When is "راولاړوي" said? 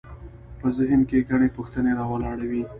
1.99-2.63